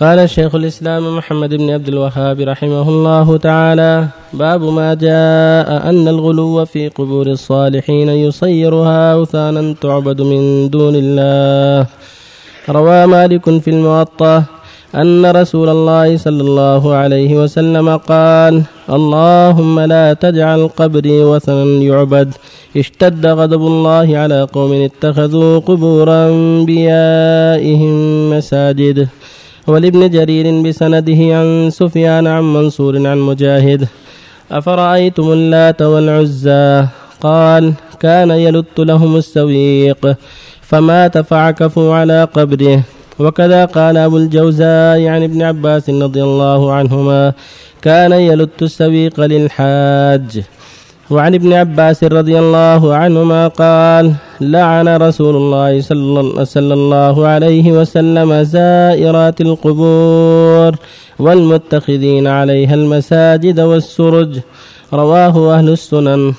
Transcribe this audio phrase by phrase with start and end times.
[0.00, 6.64] قال شيخ الإسلام محمد بن عبد الوهاب رحمه الله تعالى باب ما جاء أن الغلو
[6.64, 11.86] في قبور الصالحين يصيرها أوثانا تعبد من دون الله.
[12.68, 14.44] روى مالك في الموطأ
[14.94, 22.34] أن رسول الله صلى الله عليه وسلم قال اللهم لا تجعل قبري وثنا يعبد.
[22.76, 27.94] اشتد غضب الله على قوم اتخذوا قبور أنبيائهم
[28.30, 29.08] مساجد.
[29.68, 33.88] ولابن جرير بسنده عن سفيان عن منصور عن مجاهد
[34.50, 36.86] أفرأيتم اللات والعزى؟
[37.20, 40.16] قال كان يلت لهم السويق
[40.62, 42.82] فمات فعكفوا على قبره.
[43.18, 47.32] وكذا قال أبو الجوزاء عن ابن عباس رضي الله عنهما
[47.82, 50.42] كان يلت السويق للحاج.
[51.10, 55.80] وعن ابن عباس رضي الله عنهما قال لعن رسول الله
[56.44, 60.76] صلى الله عليه وسلم زائرات القبور
[61.18, 64.38] والمتخذين عليها المساجد والسرج.
[64.92, 66.22] رواه أهل السنن.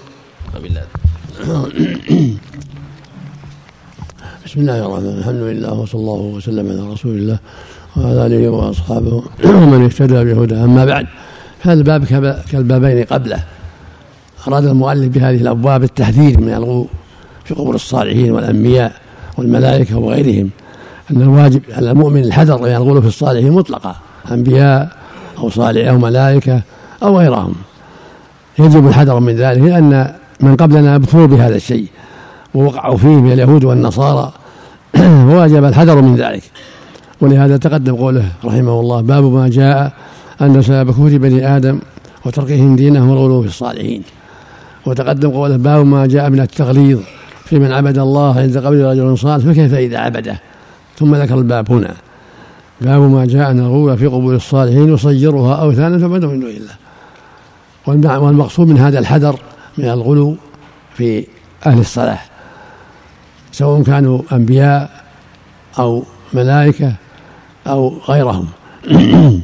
[4.45, 5.19] بسم الله الرحمن الرحيم.
[5.19, 7.39] الحمد لله وصلى الله وسلم على رسول الله
[7.97, 9.23] وعلى آله وأصحابه
[9.61, 10.63] ومن اهتدى بهداه.
[10.63, 11.05] أما بعد
[11.61, 12.05] هذا الباب
[12.51, 13.58] كالبابين قبله.
[14.47, 16.87] أراد المؤلف بهذه الأبواب التحذير من الغلو
[17.45, 18.93] في قبور الصالحين والأنبياء
[19.37, 20.49] والملائكة وغيرهم.
[21.11, 23.95] أن الواجب على المؤمن الحذر من الغلو في الصالحين مطلقا
[24.31, 24.89] أنبياء
[25.37, 26.61] أو صالح أو ملائكة
[27.03, 27.53] أو غيرهم.
[28.59, 31.87] يجب الحذر من ذلك لأن من قبلنا ابتلوا بهذا الشيء
[32.53, 34.31] ووقعوا فيه من اليهود والنصارى.
[35.29, 36.43] ووجب الحذر من ذلك.
[37.21, 39.93] ولهذا تقدم قوله رحمه الله باب ما جاء
[40.41, 41.79] أن سبب كفر بني آدم
[42.25, 44.03] وتركهم دينهم والغلو في الصالحين.
[44.89, 46.99] وتقدم قوله باب ما جاء من التغليظ
[47.45, 50.39] في من عبد الله عند قبل رجل صالح فكيف إذا عبده؟
[50.97, 51.93] ثم ذكر الباب هنا.
[52.81, 58.19] باب ما جاء الغلو في قبور الصالحين يصيرها أوثانا من دون الله.
[58.19, 59.39] والمقصود من هذا الحذر
[59.77, 60.35] من الغلو
[60.95, 61.25] في
[61.65, 62.29] أهل الصلاح
[63.51, 64.89] سواء كانوا أنبياء
[65.79, 66.93] أو ملائكة
[67.67, 68.47] أو غيرهم.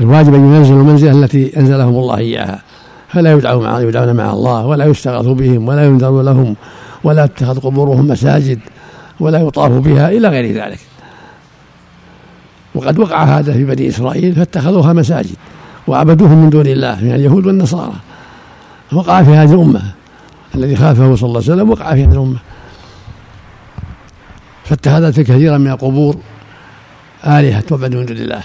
[0.00, 2.65] الواجب أن ينزلوا المنزلة التي أنزلهم الله إياها.
[3.16, 6.56] فلا يدعوا يدعون مع الله ولا يستغاث بهم ولا ينذر لهم
[7.04, 8.60] ولا تتخذ قبورهم مساجد
[9.20, 10.78] ولا يطاف بها إلى غير ذلك.
[12.74, 15.36] وقد وقع هذا في بني إسرائيل فاتخذوها مساجد
[15.86, 17.92] وعبدوهم من دون الله من اليهود والنصارى.
[18.92, 19.82] وقع في هذه الأمة
[20.54, 22.38] الذي خافه صلى الله عليه وسلم وقع في هذه الأمة.
[24.64, 26.16] فاتخذت كثيرا من القبور
[27.26, 28.42] آلهة تعبد من دون الله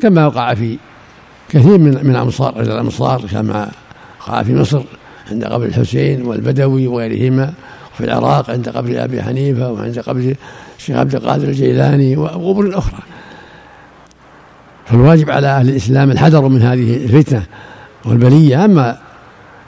[0.00, 0.78] كما وقع في
[1.52, 3.70] كثير من من أمصار الأمصار كما
[4.20, 4.82] وقع في مصر
[5.30, 7.52] عند قبر الحسين والبدوي وغيرهما
[7.94, 10.34] وفي العراق عند قبر أبي حنيفة وعند قبر
[10.78, 12.98] الشيخ عبد القادر الجيلاني وقبور أخرى
[14.86, 17.42] فالواجب على أهل الإسلام الحذر من هذه الفتنة
[18.04, 18.98] والبلية أما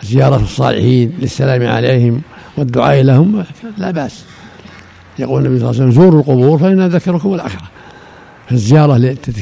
[0.02, 2.22] زيارة الصالحين للسلام عليهم
[2.56, 3.44] والدعاء لهم
[3.78, 4.24] لا بأس.
[5.18, 7.68] يقول النبي صلى الله عليه وسلم زوروا القبور فإنها ذكركم الآخرة.
[8.48, 8.96] فالزيارة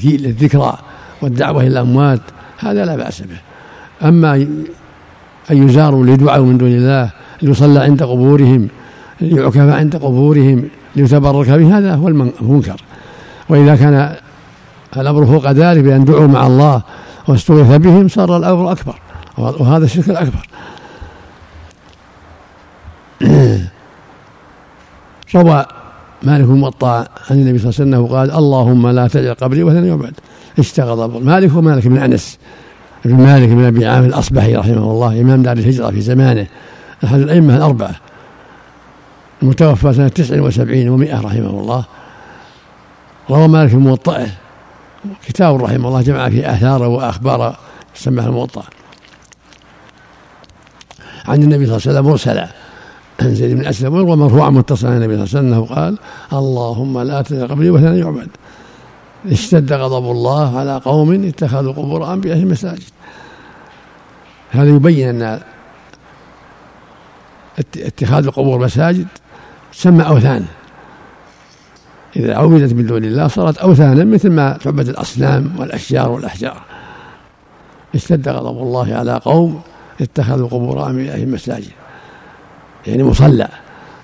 [0.04, 0.78] للذكرى
[1.22, 2.21] والدعوة إلى الأموات
[2.59, 3.41] هذا لا بأس به.
[4.09, 4.34] أما
[5.50, 7.10] أن يزاروا ليدعوا من دون الله
[7.43, 8.69] ليصلى عند قبورهم
[9.21, 12.81] ليعكف عند قبورهم ليتبرك به هذا هو المنكر.
[13.49, 14.16] وإذا كان
[14.97, 16.83] الأمر فوق ذلك بأن دعوا مع الله
[17.28, 18.94] واستغيث بهم صار الأمر أكبر
[19.39, 20.49] وهذا الشرك الأكبر.
[25.34, 25.66] روى
[26.22, 26.99] مالك الموطأ
[27.31, 30.15] عن النبي صلى الله عليه وسلم قال اللهم لا تجعل قبري وثنا يعبد
[30.59, 32.38] اشتغل مالك هو مالك بن أنس.
[33.05, 36.47] بن مالك بن أبي عامر الاصبحي رحمه الله إمام دار الهجرة في زمانه.
[37.05, 37.94] أحد الأئمة الأربعة.
[39.43, 41.84] المتوفى سنة تسع وسبعين ومائة رحمه الله.
[43.31, 44.27] روى مالك في موطئه
[45.27, 47.56] كتاب رحمه الله جمع فيه آثاره وأخبار
[47.94, 48.62] سماه الموطأ.
[51.25, 52.49] عن النبي صلى الله عليه وسلم مرسلا.
[53.20, 55.98] زيد بن اسلم ويروى مرفوعا متصلا عن النبي صلى الله عليه وسلم قال
[56.32, 58.28] اللهم لا تجعل قبري وثنا يعبد.
[59.26, 62.91] اشتد غضب الله على قوم اتخذوا قبور أنبيائهم مساجد.
[64.50, 65.41] هذا يبين أن
[67.76, 69.06] اتخاذ القبور مساجد؟
[69.72, 70.44] تسمى اوثان
[72.16, 76.62] إذا عبدت من دون الله صارت أوثانا مثل ما تعبد الأصنام والأشجار والأحجار.
[77.94, 79.60] اشتد غضب الله على قوم
[80.00, 81.72] اتخذوا قبور أنبيائهم مساجد.
[82.86, 83.48] يعني مصلى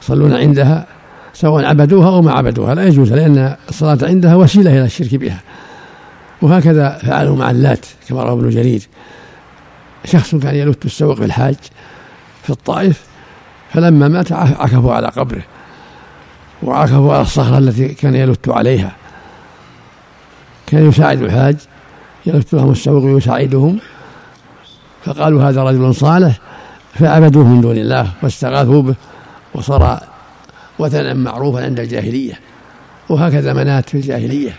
[0.02, 0.86] يصلون عندها
[1.32, 5.40] سواء عبدوها أو ما عبدوها لا يجوز لأن الصلاة عندها وسيلة إلى الشرك بها.
[6.42, 8.82] وهكذا فعلوا مع اللات كما روى ابن جرير.
[10.04, 11.56] شخص كان يلت السوق في الحاج
[12.42, 13.02] في الطائف
[13.72, 15.42] فلما مات عكفوا على قبره
[16.62, 18.92] وعكفوا على الصخرة التي كان يلت عليها.
[20.66, 21.56] كان يساعد الحاج
[22.26, 23.78] يلف لهم السوق ويساعدهم
[25.04, 26.38] فقالوا هذا رجل صالح
[26.94, 28.94] فعبدوه من دون الله واستغاثوا به
[29.54, 30.00] وصار
[30.78, 32.40] وثنا معروفا عند الجاهلية.
[33.08, 34.54] وهكذا منات في الجاهلية.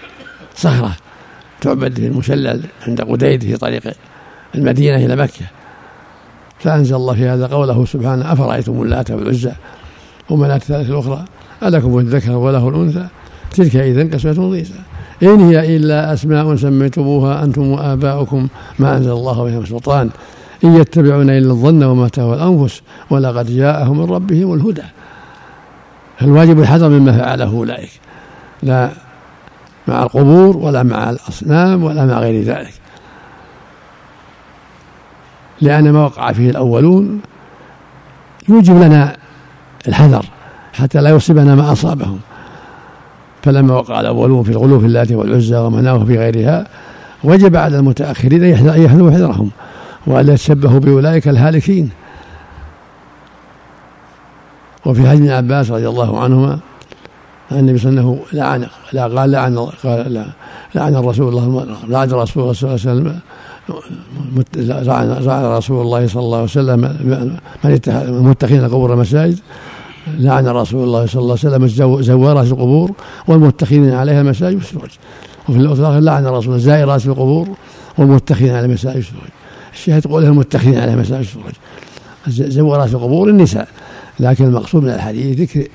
[0.56, 0.92] صخرة
[1.62, 3.94] تعبد في المشلل عند قديد في طريق
[4.56, 5.46] المدينة إلى مكة.
[6.60, 9.52] فأنزل الله في هذا قوله سبحانه أفرأيتم اللات والعزى
[10.30, 11.26] ومناة الثالثة الأخرى
[11.64, 13.08] ألكم الذكر وله الأنثى.
[13.52, 14.74] تلك إذا قسمة ضيزى.
[15.24, 18.48] إن هي إلا أسماء سميتموها أنتم وآباؤكم
[18.80, 20.10] ما أنزل الله بها من سلطان.
[20.64, 24.84] إن يتبعون إلا الظن وما تهوى الأنفس ولقد جاءهم من ربهم الهدى.
[26.20, 27.90] فالواجب الحذر مما فعله أولئك.
[28.64, 28.90] لا
[29.88, 32.74] مع القبور ولا مع الأصنام ولا مع غير ذلك.
[35.62, 37.22] لأن ما وقع فيه الأولون
[38.50, 39.16] يوجب لنا
[39.88, 40.26] الحذر
[40.74, 42.20] حتى لا يصيبنا ما أصابهم.
[43.44, 46.68] فلما وقع الأولون في الغلو في اللات والعزى ومناه في غيرها
[47.24, 49.50] وجب على المتأخرين أن يحذروا حذرهم.
[50.08, 51.90] وألا يتشبهوا بأولئك الهالكين.
[54.86, 56.60] وفي حديث ابن عباس رضي الله عنهما
[57.52, 60.26] أن النبي صلى الله عليه وسلم لعن لا قال لعن قال لا
[60.76, 63.20] لعن الرسول الله لعن رسول الله صلى الله عليه وسلم
[65.26, 66.80] لعن رسول الله صلى الله عليه وسلم
[67.64, 69.40] من اتخذ المتخذين القبور مساجد
[70.08, 72.92] لعن رسول الله صلى الله عليه وسلم زوارات القبور
[73.28, 74.90] والمتخذين عليها مساجد والسروج
[75.50, 77.48] وفي الآخر لعن رسول الله زائرات القبور
[77.98, 79.39] والمتخذين على مساجد والسروج
[79.74, 81.54] الشاهد قوله المتخذين على مساجد والسروج
[82.28, 83.68] زوارات القبور النساء.
[84.20, 85.68] لكن المقصود من الحديث ذكر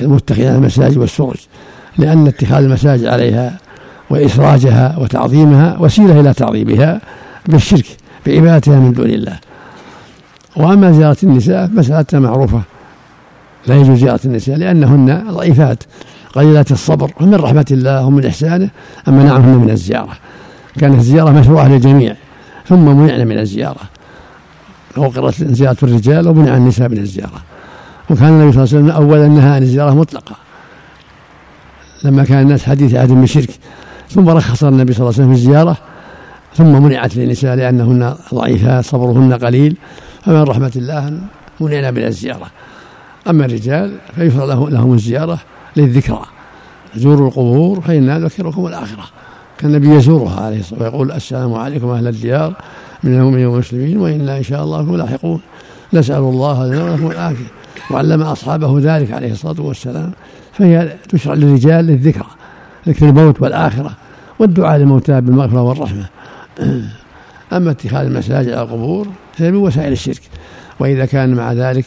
[0.00, 1.36] المتخذين على المساجد والسرج
[1.98, 3.58] لأن اتخاذ المساجد عليها
[4.10, 7.00] وإسراجها وتعظيمها وسيلة إلى تعظيمها
[7.46, 7.86] بالشرك
[8.26, 9.38] بعبادتها من دون الله.
[10.56, 12.62] وأما زيارة النساء مسألة معروفة.
[13.66, 15.84] لا يجوز زيارة النساء لأنهن ضعيفات
[16.34, 18.70] قليلات الصبر ومن رحمة الله ومن إحسانه
[19.08, 20.12] أن منعهن من الزيارة.
[20.78, 22.16] كانت الزيارة مشروعة للجميع.
[22.68, 23.80] ثم منعنا من الزيارة.
[24.96, 27.42] وقرت زيارة الرجال ومنع النساء من الزيارة.
[28.10, 30.36] وكان النبي صلى الله عليه وسلم أولا نهى عن الزيارة مطلقة.
[32.04, 33.50] لما كان الناس حديث عهد من شرك.
[34.10, 35.76] ثم رخص النبي صلى الله عليه وسلم في الزيارة.
[36.56, 39.76] ثم منعت للنساء لأنهن ضعيفات صبرهن قليل.
[40.24, 41.20] فمن رحمة الله
[41.60, 42.46] منعنا من الزيارة.
[43.30, 45.38] أما الرجال فيفرض لهم الزيارة
[45.76, 46.22] للذكرى.
[46.96, 49.04] زوروا القبور فإنا نذكركم الآخرة.
[49.62, 52.54] كان النبي يزورها عليه الصلاة والسلام ويقول السلام عليكم أهل الديار
[53.04, 55.40] من المؤمنين والمسلمين وإنا إن شاء الله بكم لاحقون.
[55.92, 57.44] نسأل الله لنا ولكم العافية.
[57.90, 60.12] وعلم أصحابه ذلك عليه الصلاة والسلام
[60.52, 62.26] فهي تشرع للرجال للذكرى
[62.88, 63.92] ذكر الموت والآخرة
[64.38, 66.04] والدعاء للموتى بالمغفرة والرحمة.
[67.52, 69.08] أما اتخاذ المساجد على القبور
[69.38, 70.22] فهي من وسائل الشرك.
[70.80, 71.84] وإذا كان مع ذلك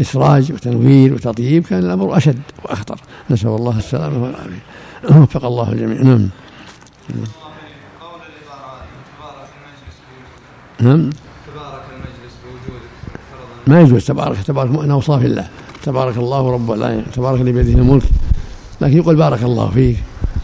[0.00, 3.00] إسراج وتنوير وتطيب كان الأمر أشد وأخطر.
[3.30, 5.20] نسأل الله السلامة والعافية.
[5.22, 6.02] وفق الله الجميع.
[6.02, 6.28] نعم.
[10.80, 11.10] نعم.
[13.66, 14.04] ما يجوز.
[14.06, 15.48] تبارك تبارك من أوصاف الله.
[15.82, 18.04] تبارك الله رب العالمين تبارك اللي بيده الملك.
[18.80, 19.96] لكن يقول بارك الله فيك.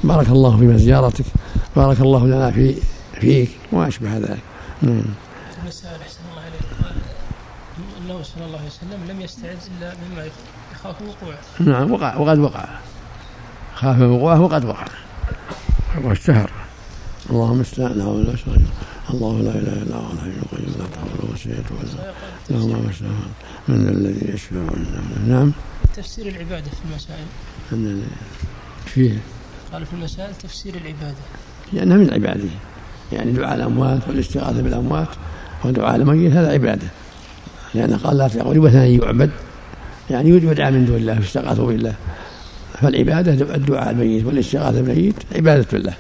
[0.05, 1.25] بارك الله في زيارتك.
[1.77, 2.75] بارك الله لنا في
[3.21, 3.51] فيك.
[3.73, 4.43] وما أشبه ذلك.
[4.83, 5.03] نعم.
[5.63, 6.97] المسائل أحسن الله عليك قال
[8.01, 10.25] إنه صلى الله عليه وسلم لم يستعد إلا مما
[10.73, 11.39] يخاف وقوعه.
[11.61, 12.65] نعم وقع وقد وقع.
[13.75, 14.87] خاف من وقوعه وقد وقع.
[16.03, 16.51] واشتهر
[17.31, 18.35] اللهم استعن ولا
[19.11, 22.07] الله لا إله إلا هو الحي القيوم لا تحوله سنه ولا
[22.51, 22.93] له ما
[23.69, 24.57] من الذي يشفع
[25.29, 25.53] نعم.
[25.97, 27.27] تفسير العبادة في المسائل.
[27.73, 28.03] من
[28.87, 29.19] فيه.
[29.73, 31.25] قال في المسائل تفسير العبادة.
[31.73, 32.49] لأنها من العبادة.
[33.13, 35.09] يعني دعاء الأموات والاستغاثة بالأموات
[35.65, 36.87] ودعاء الميت هذا عبادة.
[37.75, 39.31] لأن قال لا تقول وثنا يعبد.
[40.11, 41.95] يعني يدعى من دون الله يستغاثوا بالله.
[42.81, 45.95] فالعبادة الدعاء الميت والاستغاثة بالميت عبادة لله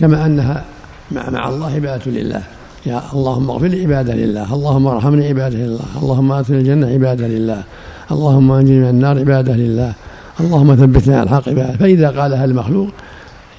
[0.00, 0.64] كما أنها
[1.12, 2.42] مع, مع الله عبادة لله.
[2.86, 7.62] يا اللهم اغفر لي عبادة لله اللهم ارحمني عبادة لله اللهم ادخل الجنة عبادة لله
[8.10, 9.92] اللهم أنجني من النار عبادة لله
[10.40, 12.88] اللهم ثبتنا على الحق عبادة فإذا قالها المخلوق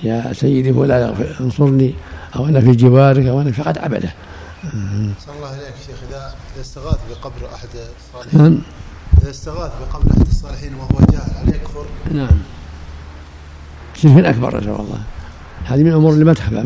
[0.04, 1.94] يا سيدي فلا انصرني
[2.36, 4.14] أو أنا في جوارك أو أنا فقد عبده.
[5.26, 5.96] صلى الله عليك شيخ.
[6.10, 8.58] إذا استغاث بقبر أحد الصالحين نعم.
[9.22, 12.38] إذا استغاث بقبر أحد الصالحين وهو جاهل هل يكفر؟ نعم.
[14.02, 15.00] شرك أكبر نسأل الله
[15.66, 16.64] هذه من الأمور اللي ما تخفى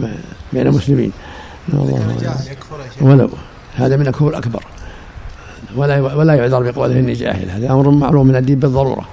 [0.53, 1.11] بين المسلمين.
[1.73, 3.29] الله جاهل يكفر يا شيخ ولو.
[3.75, 4.63] هذا من الكفر الأكبر.
[5.75, 7.49] ولا ولا يعذر بقوله إني جاهل.
[7.49, 9.07] هذا أمر معلوم من الدين بالضرورة.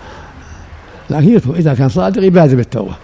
[1.11, 2.95] لكن يتوب إذا كان صادق يبادر بالتوبة.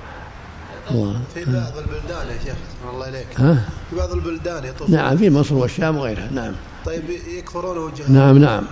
[0.91, 1.21] الله.
[1.35, 2.55] في بعض البلدان يا شيخ
[2.95, 3.27] الله إليك.
[3.41, 4.91] ها؟ في بعض البلدان يطوف.
[4.91, 6.29] نعم في مصر والشام وغيرها.
[6.35, 6.53] نعم.
[6.87, 7.03] طيب
[7.39, 8.11] يكفرون وجهه.
[8.11, 8.65] نعم نعم.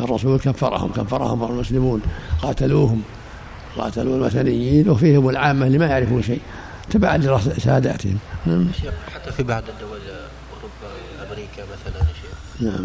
[0.00, 2.00] الرسول كفرهم كفرهم المسلمون
[2.42, 3.02] قاتلوهم.
[3.76, 6.40] قاتلوا الوثنيين وفيهم العامة اللي ما يعرفون شيء.
[6.90, 8.66] تبعا لساداتهم نعم.
[9.14, 9.98] حتى في بعض الدول
[10.54, 12.60] أوروبا أمريكا مثلا شيخ.
[12.60, 12.84] نعم.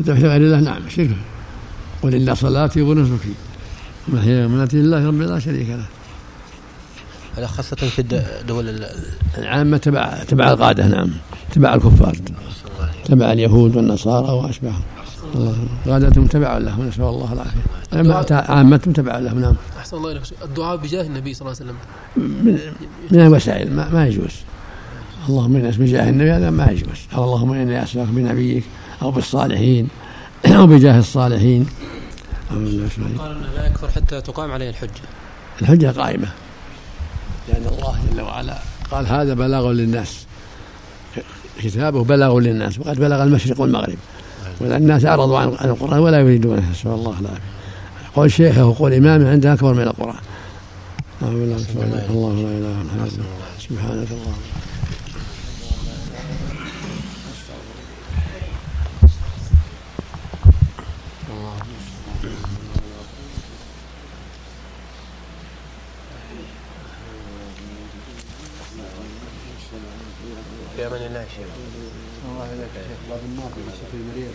[0.00, 0.22] الذبح.
[0.24, 0.60] لغير الله.
[0.60, 1.16] نعم شرك.
[2.02, 3.34] ولله صلاتي ونسكي.
[4.08, 5.86] ومحياي ومماتي لله رب لا شريك له.
[7.36, 7.98] هذا خاصة في
[8.40, 8.90] الدول ال-
[9.38, 10.86] العامة تبع تبع القادة.
[10.86, 11.10] نعم.
[11.52, 12.16] تبع الكفار.
[13.04, 14.82] تبع اليهود والنصارى وأشباههم.
[15.34, 15.56] الله.
[15.86, 18.52] غادتهم تبع لهم نسأل الله العافية.
[18.52, 19.54] عامتهم تبع لهم نعم.
[19.78, 20.22] أحسن الله إليك.
[20.44, 21.78] الدعاء بجاه النبي صلى الله عليه وسلم.
[22.16, 22.58] من,
[23.10, 24.34] من الوسائل ما, ما يجوز.
[25.28, 26.98] اللهم إني اسم جاه النبي هذا ما يجوز.
[27.14, 28.64] أو اللهم إني اسالك بنبيك
[29.02, 29.88] أو بالصالحين
[30.46, 31.66] أو بجاه الصالحين.
[32.50, 32.56] أو.
[33.18, 35.02] قال لا يكفر حتى تقام عليه الحجة.
[35.62, 36.28] الحجة قائمة.
[37.48, 38.58] لأن الله جل وعلا
[38.90, 40.26] قال هذا بلاغ للناس.
[41.62, 42.78] كتابه بلاغ للناس.
[42.78, 43.98] وقد بلغ المشرق والمغرب.
[44.60, 47.40] والناس أعرضوا عن القرآن ولا يريدونه نسأل الله العافية.
[48.16, 50.14] قول شيخه وقول إمامه عندها أكبر من الرجيم.
[51.22, 53.12] الله لا آله الا انت
[53.58, 54.55] سبحانك اللهم.
[70.76, 71.46] في أمان الله يا شيخ
[72.28, 74.34] الله يهديك يا شيخ الله بالنافع الشيخ المريض.